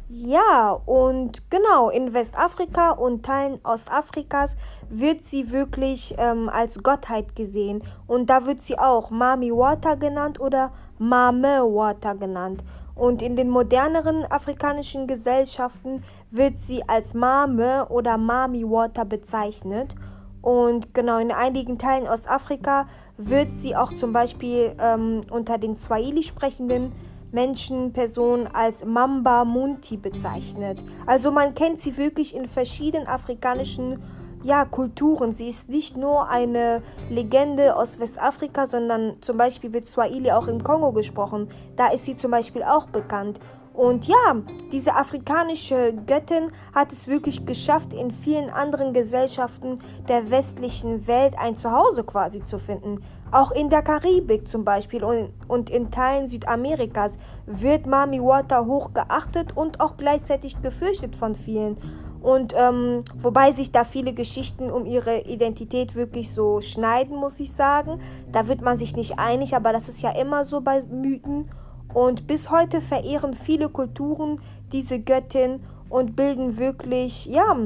Ja, 0.09 0.73
und 0.85 1.49
genau, 1.49 1.90
in 1.90 2.12
Westafrika 2.12 2.90
und 2.90 3.25
Teilen 3.25 3.61
Ostafrikas 3.62 4.57
wird 4.88 5.23
sie 5.23 5.52
wirklich 5.52 6.16
ähm, 6.18 6.49
als 6.49 6.83
Gottheit 6.83 7.37
gesehen. 7.37 7.85
Und 8.09 8.30
da 8.30 8.47
wird 8.47 8.62
sie 8.62 8.76
auch 8.76 9.11
Mami 9.11 9.52
Water 9.52 9.97
genannt 9.97 10.40
oder 10.40 10.73
Mame 10.99 11.62
Water 11.62 12.16
genannt. 12.16 12.64
Und 12.99 13.23
in 13.23 13.37
den 13.37 13.49
moderneren 13.49 14.25
afrikanischen 14.31 15.07
Gesellschaften 15.07 16.02
wird 16.31 16.59
sie 16.59 16.87
als 16.88 17.14
Mame 17.14 17.87
oder 17.88 18.19
Mami 18.19 18.64
Water 18.64 19.05
bezeichnet. 19.05 19.95
Und 20.43 20.95
genau 20.95 21.19
in 21.19 21.31
einigen 21.31 21.78
Teilen 21.78 22.09
Ostafrika 22.09 22.88
wird 23.17 23.55
sie 23.55 23.76
auch 23.76 23.95
zum 23.95 24.12
Beispiel 24.12 24.75
ähm, 24.81 25.21
unter 25.31 25.59
den 25.59 25.76
Swahili 25.76 26.25
sprechenden 26.25 26.93
Menschen, 27.31 27.93
Personen 27.93 28.49
als 28.49 28.85
Mamba 28.85 29.45
Munti 29.45 29.97
bezeichnet. 29.97 30.83
Also 31.07 31.31
man 31.31 31.55
kennt 31.55 31.81
sie 31.81 31.97
wirklich 31.97 32.35
in 32.35 32.47
verschiedenen 32.47 33.07
afrikanischen 33.07 34.02
ja, 34.42 34.64
Kulturen. 34.64 35.33
Sie 35.33 35.49
ist 35.49 35.68
nicht 35.68 35.97
nur 35.97 36.28
eine 36.28 36.83
Legende 37.11 37.76
aus 37.76 37.99
Westafrika, 37.99 38.66
sondern 38.66 39.16
zum 39.21 39.37
Beispiel 39.37 39.73
wird 39.73 39.88
Swahili 39.88 40.30
auch 40.30 40.49
im 40.49 40.62
Kongo 40.62 40.92
gesprochen. 40.92 41.49
Da 41.76 41.88
ist 41.88 42.04
sie 42.04 42.16
zum 42.16 42.30
Beispiel 42.30 42.62
auch 42.62 42.87
bekannt. 42.87 43.40
Und 43.78 44.09
ja, 44.09 44.42
diese 44.73 44.97
afrikanische 44.97 45.95
Göttin 46.04 46.50
hat 46.75 46.92
es 46.92 47.07
wirklich 47.07 47.47
geschafft, 47.47 47.92
in 47.92 48.11
vielen 48.11 48.50
anderen 48.50 48.92
Gesellschaften 48.92 49.76
der 50.09 50.33
westlichen 50.33 51.07
Welt 51.07 51.38
ein 51.38 51.57
Zuhause 51.57 52.02
quasi 52.02 52.42
zu 52.42 52.59
finden. 52.59 53.04
Auch 53.30 53.52
in 53.52 53.71
der 53.71 53.83
Karibik 53.83 54.49
zum 54.49 54.64
Beispiel 54.64 55.04
und, 55.04 55.30
und 55.47 55.71
in 55.71 55.92
Teilen 55.92 56.26
Südamerikas 56.26 57.18
wird 57.47 57.87
Mami 57.87 58.21
Water 58.21 58.66
hoch 58.66 58.95
geachtet 58.95 59.57
und 59.57 59.80
auch 59.80 59.97
gleichzeitig 59.97 60.61
gefürchtet 60.61 61.14
von 61.14 61.37
vielen. 61.37 61.76
Und 62.20 62.52
ähm, 62.56 63.04
wobei 63.16 63.52
sich 63.52 63.70
da 63.70 63.84
viele 63.84 64.12
Geschichten 64.12 64.70
um 64.70 64.87
ihre 64.87 65.20
Identität 65.22 65.94
wirklich 65.94 66.32
so 66.32 66.60
schneiden, 66.60 67.16
muss 67.16 67.38
ich 67.40 67.52
sagen. 67.52 68.00
Da 68.32 68.48
wird 68.48 68.60
man 68.60 68.76
sich 68.76 68.96
nicht 68.96 69.18
einig, 69.18 69.54
aber 69.54 69.72
das 69.72 69.88
ist 69.88 70.02
ja 70.02 70.10
immer 70.10 70.44
so 70.44 70.60
bei 70.60 70.82
Mythen. 70.82 71.48
Und 71.94 72.26
bis 72.26 72.50
heute 72.50 72.80
verehren 72.80 73.34
viele 73.34 73.68
Kulturen 73.68 74.40
diese 74.72 75.00
Göttin 75.00 75.60
und 75.88 76.16
bilden 76.16 76.58
wirklich, 76.58 77.26
ja, 77.26 77.56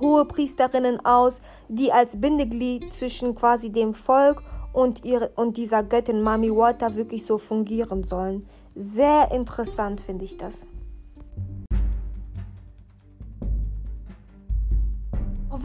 hohe 0.00 0.24
Priesterinnen 0.24 1.04
aus, 1.04 1.40
die 1.68 1.92
als 1.92 2.20
Bindeglied 2.20 2.92
zwischen 2.92 3.34
quasi 3.34 3.70
dem 3.70 3.94
Volk 3.94 4.42
und, 4.72 5.04
ihre, 5.04 5.30
und 5.36 5.56
dieser 5.56 5.82
Göttin 5.84 6.22
Mami 6.22 6.50
Water 6.50 6.96
wirklich 6.96 7.24
so 7.24 7.38
fungieren 7.38 8.04
sollen. 8.04 8.46
Sehr 8.74 9.30
interessant 9.30 10.00
finde 10.00 10.24
ich 10.24 10.36
das. 10.36 10.66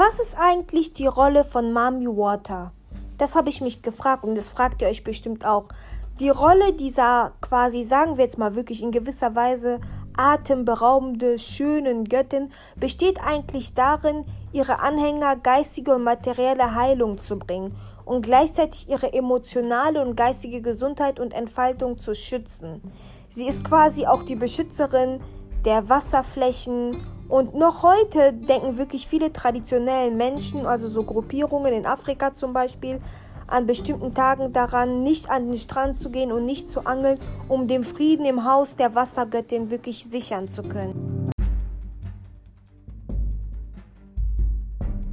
Was 0.01 0.17
ist 0.17 0.37
eigentlich 0.39 0.93
die 0.93 1.07
Rolle 1.07 1.43
von 1.43 1.73
Mami 1.73 2.07
Water? 2.07 2.71
Das 3.17 3.35
habe 3.35 3.49
ich 3.49 3.59
mich 3.59 3.81
gefragt 3.81 4.23
und 4.23 4.35
das 4.35 4.47
fragt 4.47 4.81
ihr 4.81 4.87
euch 4.87 5.03
bestimmt 5.03 5.43
auch. 5.45 5.65
Die 6.21 6.29
Rolle 6.29 6.71
dieser 6.71 7.33
quasi, 7.41 7.83
sagen 7.83 8.15
wir 8.15 8.23
jetzt 8.23 8.37
mal 8.37 8.55
wirklich 8.55 8.81
in 8.81 8.93
gewisser 8.93 9.35
Weise 9.35 9.81
atemberaubende, 10.15 11.37
schönen 11.37 12.05
Göttin 12.05 12.53
besteht 12.77 13.19
eigentlich 13.21 13.73
darin, 13.73 14.23
ihre 14.53 14.79
Anhänger 14.79 15.35
geistige 15.35 15.95
und 15.95 16.05
materielle 16.05 16.75
Heilung 16.75 17.19
zu 17.19 17.37
bringen 17.37 17.75
und 18.05 18.21
gleichzeitig 18.21 18.87
ihre 18.87 19.11
emotionale 19.11 20.01
und 20.01 20.15
geistige 20.15 20.61
Gesundheit 20.61 21.19
und 21.19 21.33
Entfaltung 21.33 21.99
zu 21.99 22.15
schützen. 22.15 22.81
Sie 23.29 23.49
ist 23.49 23.65
quasi 23.65 24.07
auch 24.07 24.23
die 24.23 24.37
Beschützerin 24.37 25.19
der 25.65 25.89
Wasserflächen 25.89 27.01
und 27.29 27.53
noch 27.53 27.83
heute 27.83 28.33
denken 28.33 28.77
wirklich 28.79 29.07
viele 29.07 29.31
traditionellen 29.31 30.17
Menschen, 30.17 30.65
also 30.65 30.87
so 30.87 31.03
Gruppierungen 31.03 31.73
in 31.73 31.85
Afrika 31.85 32.33
zum 32.33 32.53
Beispiel, 32.53 32.99
an 33.45 33.67
bestimmten 33.67 34.15
Tagen 34.15 34.51
daran, 34.51 35.03
nicht 35.03 35.29
an 35.29 35.51
den 35.51 35.59
Strand 35.59 35.99
zu 35.99 36.09
gehen 36.09 36.31
und 36.31 36.45
nicht 36.45 36.71
zu 36.71 36.85
angeln, 36.85 37.19
um 37.47 37.67
den 37.67 37.83
Frieden 37.83 38.25
im 38.25 38.45
Haus 38.45 38.75
der 38.75 38.95
Wassergöttin 38.95 39.69
wirklich 39.69 40.05
sichern 40.05 40.49
zu 40.49 40.63
können. 40.63 41.29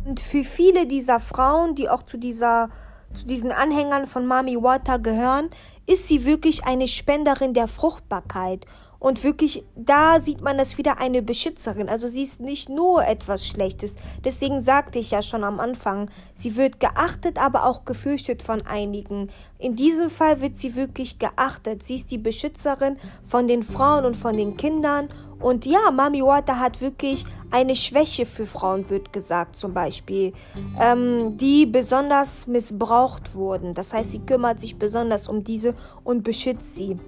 Und 0.07 0.21
für 0.21 0.45
viele 0.45 0.87
dieser 0.87 1.21
Frauen, 1.21 1.75
die 1.75 1.91
auch 1.91 2.03
zu 2.03 2.17
dieser 2.17 2.71
zu 3.15 3.25
diesen 3.27 3.51
Anhängern 3.51 4.07
von 4.07 4.27
Mami 4.27 4.63
Wata 4.63 4.99
gehören, 4.99 5.49
ist 5.87 6.09
sie 6.09 6.25
wirklich 6.25 6.65
eine 6.65 6.89
Spenderin 6.89 7.55
der 7.55 7.69
Fruchtbarkeit 7.69 8.67
und 8.99 9.25
wirklich, 9.25 9.65
da 9.77 10.21
sieht 10.21 10.41
man 10.41 10.59
das 10.59 10.79
wieder 10.79 10.99
eine 10.99 11.23
Beschützerin. 11.23 11.89
Also 11.89 12.09
sie 12.09 12.23
ist 12.23 12.41
nicht 12.41 12.69
nur 12.69 13.07
etwas 13.07 13.47
Schlechtes. 13.47 13.95
Deswegen 14.25 14.63
sagte 14.63 14.99
ich 14.99 15.11
ja 15.11 15.23
schon 15.23 15.45
am 15.45 15.61
Anfang, 15.61 16.11
sie 16.35 16.57
wird 16.57 16.81
geachtet, 16.81 17.39
aber 17.39 17.67
auch 17.67 17.85
gefürchtet 17.85 18.43
von 18.43 18.63
einigen. 18.67 19.31
In 19.59 19.77
diesem 19.77 20.11
Fall 20.11 20.41
wird 20.41 20.57
sie 20.57 20.75
wirklich 20.75 21.19
geachtet. 21.19 21.83
Sie 21.83 21.97
ist 21.97 22.11
die 22.11 22.19
Beschützerin 22.19 22.97
von 23.23 23.49
den 23.49 23.63
Frauen 23.63 24.05
und 24.05 24.17
von 24.17 24.37
den 24.37 24.57
Kindern. 24.57 25.09
Und 25.39 25.67
ja, 25.67 25.91
Mami 25.91 26.23
Wata 26.23 26.59
hat 26.59 26.81
wirklich 26.81 27.25
eine 27.51 27.77
Schwäche 27.77 28.25
für 28.25 28.47
Frauen, 28.47 28.89
wird 28.89 29.13
gesagt 29.13 29.57
zum 29.57 29.75
Beispiel, 29.75 30.33
ähm, 30.81 31.37
die 31.37 31.67
besonders 31.67 32.47
missbraucht 32.47 33.35
wurden. 33.35 33.75
Das 33.75 33.93
heißt, 33.93 34.13
sie 34.13 34.21
kümmert 34.21 34.61
sich 34.61 34.79
besonders 34.79 35.29
um 35.29 35.45
diese 35.45 35.75
und 36.05 36.23
beschützt 36.23 36.75
sie. 36.77 36.99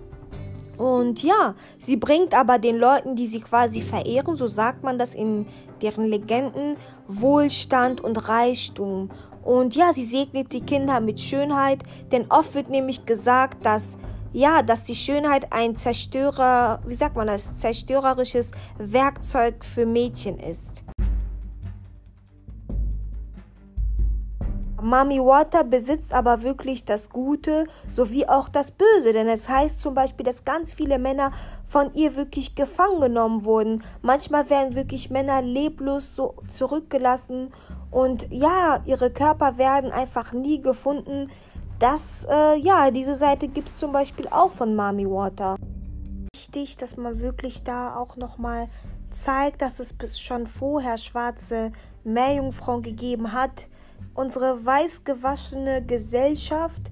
Und 0.78 1.25
ja, 1.25 1.54
sie 1.80 1.97
bringt 1.97 2.35
aber 2.35 2.58
den 2.58 2.78
Leuten, 2.78 3.16
die 3.16 3.26
sie 3.26 3.40
quasi 3.40 3.82
verehren, 3.82 4.37
so 4.37 4.47
sagt 4.47 4.85
man 4.85 4.97
das 4.97 5.14
in 5.14 5.47
deren 5.82 6.04
Legenden, 6.04 6.76
Wohlstand 7.08 8.00
und 8.00 8.28
Reichtum. 8.28 9.11
Und 9.42 9.75
ja, 9.75 9.92
sie 9.92 10.04
segnet 10.04 10.52
die 10.52 10.61
Kinder 10.61 11.00
mit 11.00 11.20
Schönheit, 11.20 11.82
denn 12.12 12.26
oft 12.30 12.54
wird 12.54 12.70
nämlich 12.70 13.04
gesagt, 13.04 13.66
dass 13.66 13.97
ja, 14.30 14.62
dass 14.62 14.85
die 14.85 14.94
Schönheit 14.94 15.52
ein 15.52 15.75
Zerstörer, 15.75 16.80
wie 16.87 16.94
sagt 16.94 17.16
man 17.16 17.28
das, 17.28 17.58
zerstörerisches 17.58 18.52
Werkzeug 18.76 19.64
für 19.64 19.87
Mädchen 19.87 20.38
ist. 20.38 20.85
Mami 24.80 25.18
Water 25.18 25.64
besitzt 25.64 26.12
aber 26.12 26.42
wirklich 26.42 26.85
das 26.85 27.11
Gute 27.11 27.66
sowie 27.88 28.26
auch 28.26 28.49
das 28.49 28.70
Böse, 28.70 29.12
denn 29.12 29.28
es 29.28 29.49
heißt 29.49 29.82
zum 29.82 29.94
Beispiel, 29.94 30.25
dass 30.25 30.44
ganz 30.44 30.73
viele 30.73 30.99
Männer 30.99 31.32
von 31.64 31.92
ihr 31.94 32.14
wirklich 32.16 32.54
gefangen 32.54 33.00
genommen 33.00 33.44
wurden. 33.44 33.82
Manchmal 34.02 34.49
werden 34.50 34.75
wirklich 34.75 35.11
Männer 35.11 35.42
leblos 35.42 36.14
so 36.14 36.35
zurückgelassen 36.49 37.52
und 37.90 38.28
ja, 38.30 38.80
ihre 38.85 39.11
Körper 39.11 39.58
werden 39.58 39.90
einfach 39.90 40.32
nie 40.32 40.61
gefunden. 40.61 41.30
Das, 41.78 42.26
äh, 42.30 42.56
ja, 42.58 42.90
diese 42.90 43.14
Seite 43.14 43.49
gibt 43.49 43.68
es 43.68 43.78
zum 43.78 43.92
Beispiel 43.92 44.28
auch 44.28 44.50
von 44.50 44.75
Mami 44.75 45.06
Water. 45.06 45.56
Wichtig, 46.35 46.76
dass 46.76 46.97
man 46.97 47.20
wirklich 47.20 47.62
da 47.62 47.97
auch 47.97 48.16
nochmal 48.16 48.68
zeigt, 49.22 49.62
dass 49.62 49.80
es 49.80 49.92
bis 49.92 50.20
schon 50.20 50.46
vorher 50.46 50.98
schwarze 50.98 51.72
Meerjungfrauen 52.04 52.82
gegeben 52.82 53.32
hat. 53.32 53.68
Unsere 54.14 54.64
weiß 54.64 55.04
gewaschene 55.04 55.84
Gesellschaft, 55.84 56.82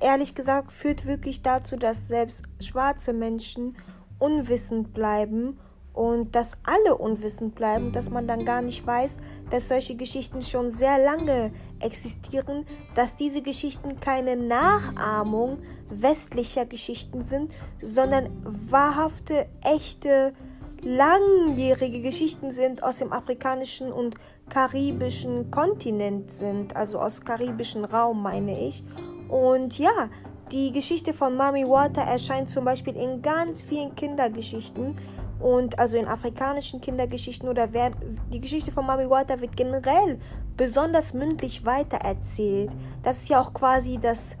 ehrlich 0.00 0.34
gesagt, 0.34 0.72
führt 0.72 1.06
wirklich 1.06 1.42
dazu, 1.42 1.76
dass 1.76 2.08
selbst 2.08 2.44
schwarze 2.60 3.12
Menschen 3.12 3.76
unwissend 4.18 4.92
bleiben 4.92 5.58
und 5.92 6.34
dass 6.34 6.56
alle 6.64 6.96
unwissend 6.96 7.54
bleiben, 7.54 7.92
dass 7.92 8.10
man 8.10 8.26
dann 8.26 8.44
gar 8.44 8.62
nicht 8.62 8.84
weiß, 8.84 9.16
dass 9.50 9.68
solche 9.68 9.94
Geschichten 9.94 10.42
schon 10.42 10.72
sehr 10.72 10.98
lange 10.98 11.52
existieren, 11.78 12.66
dass 12.96 13.14
diese 13.14 13.42
Geschichten 13.42 14.00
keine 14.00 14.36
Nachahmung 14.36 15.58
westlicher 15.88 16.66
Geschichten 16.66 17.22
sind, 17.22 17.52
sondern 17.80 18.30
wahrhafte, 18.42 19.46
echte, 19.62 20.34
langjährige 20.84 22.02
Geschichten 22.02 22.52
sind 22.52 22.82
aus 22.82 22.98
dem 22.98 23.12
afrikanischen 23.12 23.92
und 23.92 24.14
karibischen 24.48 25.50
Kontinent 25.50 26.30
sind, 26.30 26.76
also 26.76 26.98
aus 26.98 27.22
karibischen 27.22 27.84
Raum 27.84 28.22
meine 28.22 28.68
ich. 28.68 28.84
Und 29.28 29.78
ja, 29.78 30.10
die 30.52 30.72
Geschichte 30.72 31.14
von 31.14 31.36
Mami 31.36 31.66
Water 31.66 32.02
erscheint 32.02 32.50
zum 32.50 32.66
Beispiel 32.66 32.96
in 32.96 33.22
ganz 33.22 33.62
vielen 33.62 33.94
Kindergeschichten 33.94 34.94
und 35.40 35.78
also 35.78 35.96
in 35.96 36.06
afrikanischen 36.06 36.80
Kindergeschichten 36.80 37.48
oder 37.48 37.72
wer, 37.72 37.92
die 38.32 38.40
Geschichte 38.40 38.70
von 38.70 38.86
Mami 38.86 39.08
Water 39.08 39.40
wird 39.40 39.56
generell 39.56 40.18
besonders 40.56 41.14
mündlich 41.14 41.64
weitererzählt. 41.64 42.70
Das 43.02 43.22
ist 43.22 43.28
ja 43.30 43.40
auch 43.40 43.54
quasi 43.54 43.98
das 44.00 44.36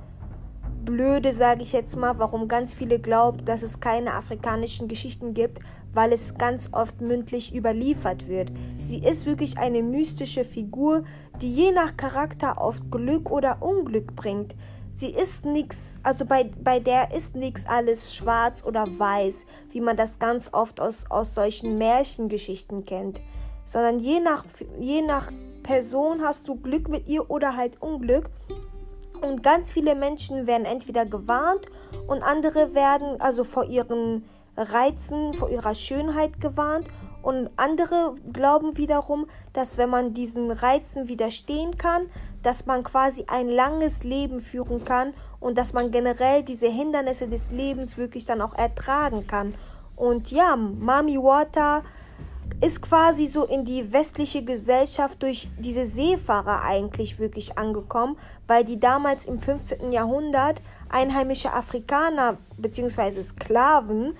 Blöde, 0.84 1.32
sage 1.32 1.62
ich 1.62 1.72
jetzt 1.72 1.96
mal, 1.96 2.18
warum 2.18 2.46
ganz 2.46 2.74
viele 2.74 2.98
glauben, 2.98 3.44
dass 3.46 3.62
es 3.62 3.80
keine 3.80 4.12
afrikanischen 4.12 4.86
Geschichten 4.86 5.32
gibt, 5.32 5.60
weil 5.94 6.12
es 6.12 6.36
ganz 6.36 6.70
oft 6.72 7.00
mündlich 7.00 7.54
überliefert 7.54 8.28
wird. 8.28 8.52
Sie 8.78 8.98
ist 8.98 9.26
wirklich 9.26 9.58
eine 9.58 9.82
mystische 9.82 10.44
Figur, 10.44 11.04
die 11.40 11.52
je 11.52 11.72
nach 11.72 11.96
Charakter 11.96 12.60
oft 12.60 12.90
Glück 12.90 13.30
oder 13.30 13.62
Unglück 13.62 14.14
bringt. 14.14 14.54
Sie 14.96 15.10
ist 15.10 15.44
nichts, 15.44 15.98
also 16.04 16.24
bei, 16.24 16.50
bei 16.62 16.78
der 16.78 17.12
ist 17.12 17.34
nichts 17.34 17.66
alles 17.66 18.14
schwarz 18.14 18.64
oder 18.64 18.86
weiß, 18.86 19.44
wie 19.70 19.80
man 19.80 19.96
das 19.96 20.20
ganz 20.20 20.50
oft 20.52 20.80
aus, 20.80 21.06
aus 21.10 21.34
solchen 21.34 21.78
Märchengeschichten 21.78 22.84
kennt, 22.84 23.20
sondern 23.64 23.98
je 23.98 24.20
nach, 24.20 24.44
je 24.78 25.02
nach 25.02 25.32
Person 25.64 26.22
hast 26.22 26.46
du 26.46 26.54
Glück 26.54 26.88
mit 26.88 27.08
ihr 27.08 27.28
oder 27.28 27.56
halt 27.56 27.82
Unglück. 27.82 28.30
Und 29.20 29.42
ganz 29.42 29.72
viele 29.72 29.94
Menschen 29.94 30.46
werden 30.46 30.66
entweder 30.66 31.06
gewarnt 31.06 31.66
und 32.06 32.22
andere 32.22 32.74
werden 32.74 33.20
also 33.20 33.42
vor 33.42 33.64
ihren 33.64 34.24
Reizen, 34.56 35.32
vor 35.32 35.50
ihrer 35.50 35.74
Schönheit 35.74 36.40
gewarnt 36.40 36.88
und 37.22 37.48
andere 37.56 38.14
glauben 38.32 38.76
wiederum, 38.76 39.26
dass 39.52 39.78
wenn 39.78 39.88
man 39.88 40.12
diesen 40.12 40.50
Reizen 40.50 41.08
widerstehen 41.08 41.78
kann, 41.78 42.10
dass 42.42 42.66
man 42.66 42.82
quasi 42.82 43.24
ein 43.28 43.48
langes 43.48 44.04
Leben 44.04 44.40
führen 44.40 44.84
kann 44.84 45.14
und 45.40 45.56
dass 45.56 45.72
man 45.72 45.90
generell 45.90 46.42
diese 46.42 46.68
Hindernisse 46.68 47.26
des 47.26 47.50
Lebens 47.50 47.96
wirklich 47.96 48.26
dann 48.26 48.42
auch 48.42 48.54
ertragen 48.54 49.26
kann. 49.26 49.54
Und 49.96 50.30
ja, 50.30 50.54
Mami 50.54 51.16
Water 51.16 51.82
ist 52.60 52.82
quasi 52.82 53.26
so 53.26 53.44
in 53.44 53.64
die 53.64 53.92
westliche 53.92 54.44
Gesellschaft 54.44 55.22
durch 55.22 55.48
diese 55.58 55.84
Seefahrer 55.84 56.62
eigentlich 56.62 57.18
wirklich 57.18 57.58
angekommen, 57.58 58.16
weil 58.46 58.64
die 58.64 58.78
damals 58.78 59.24
im 59.24 59.40
15. 59.40 59.92
Jahrhundert 59.92 60.60
einheimische 60.88 61.52
Afrikaner 61.52 62.38
bzw. 62.58 63.22
Sklaven, 63.22 64.14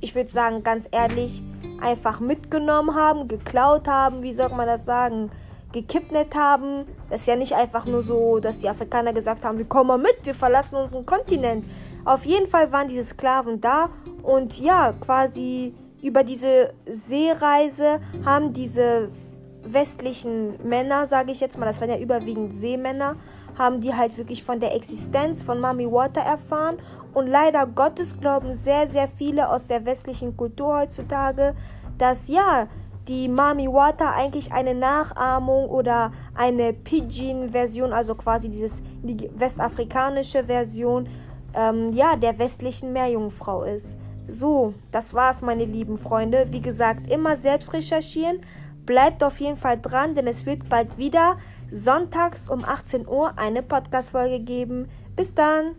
ich 0.00 0.14
würde 0.14 0.30
sagen 0.30 0.62
ganz 0.62 0.88
ehrlich, 0.90 1.42
einfach 1.80 2.20
mitgenommen 2.20 2.94
haben, 2.94 3.28
geklaut 3.28 3.88
haben, 3.88 4.22
wie 4.22 4.32
soll 4.32 4.48
man 4.50 4.66
das 4.66 4.84
sagen, 4.84 5.30
gekidnappt 5.72 6.34
haben. 6.34 6.84
Das 7.10 7.22
ist 7.22 7.26
ja 7.26 7.36
nicht 7.36 7.54
einfach 7.54 7.86
nur 7.86 8.02
so, 8.02 8.38
dass 8.38 8.58
die 8.58 8.68
Afrikaner 8.68 9.12
gesagt 9.12 9.44
haben, 9.44 9.58
wir 9.58 9.66
kommen 9.66 9.88
mal 9.88 9.98
mit, 9.98 10.16
wir 10.24 10.34
verlassen 10.34 10.76
unseren 10.76 11.04
Kontinent. 11.04 11.64
Auf 12.04 12.24
jeden 12.24 12.46
Fall 12.46 12.72
waren 12.72 12.88
diese 12.88 13.04
Sklaven 13.04 13.60
da 13.60 13.90
und 14.22 14.58
ja, 14.60 14.92
quasi 14.92 15.74
über 16.02 16.22
diese 16.22 16.72
Seereise 16.86 18.00
haben 18.24 18.52
diese 18.52 19.10
westlichen 19.64 20.54
Männer, 20.66 21.06
sage 21.06 21.32
ich 21.32 21.40
jetzt 21.40 21.58
mal, 21.58 21.66
das 21.66 21.80
waren 21.80 21.90
ja 21.90 21.98
überwiegend 21.98 22.54
Seemänner, 22.54 23.16
haben 23.58 23.80
die 23.80 23.94
halt 23.94 24.16
wirklich 24.18 24.44
von 24.44 24.60
der 24.60 24.74
Existenz 24.74 25.42
von 25.42 25.60
Mami 25.60 25.90
Water 25.90 26.20
erfahren. 26.20 26.76
Und 27.14 27.26
leider 27.26 27.66
Gottes 27.66 28.20
glauben 28.20 28.54
sehr, 28.54 28.88
sehr 28.88 29.08
viele 29.08 29.50
aus 29.50 29.66
der 29.66 29.84
westlichen 29.86 30.36
Kultur 30.36 30.80
heutzutage, 30.80 31.54
dass 31.98 32.28
ja, 32.28 32.68
die 33.08 33.28
Mami 33.28 33.68
Water 33.68 34.14
eigentlich 34.14 34.52
eine 34.52 34.74
Nachahmung 34.74 35.68
oder 35.68 36.12
eine 36.34 36.72
Pidgin-Version, 36.72 37.92
also 37.92 38.14
quasi 38.16 38.48
dieses, 38.48 38.82
die 39.02 39.30
westafrikanische 39.34 40.44
Version, 40.44 41.08
ähm, 41.54 41.92
ja, 41.92 42.16
der 42.16 42.38
westlichen 42.38 42.92
Meerjungfrau 42.92 43.62
ist. 43.62 43.96
So, 44.28 44.74
das 44.90 45.14
war's, 45.14 45.42
meine 45.42 45.64
lieben 45.64 45.98
Freunde. 45.98 46.48
Wie 46.50 46.60
gesagt, 46.60 47.08
immer 47.08 47.36
selbst 47.36 47.72
recherchieren. 47.72 48.40
Bleibt 48.84 49.22
auf 49.22 49.38
jeden 49.40 49.56
Fall 49.56 49.78
dran, 49.80 50.14
denn 50.14 50.26
es 50.26 50.46
wird 50.46 50.68
bald 50.68 50.98
wieder 50.98 51.36
sonntags 51.70 52.48
um 52.48 52.64
18 52.64 53.06
Uhr 53.06 53.38
eine 53.38 53.62
Podcast-Folge 53.62 54.40
geben. 54.40 54.88
Bis 55.14 55.34
dann! 55.34 55.76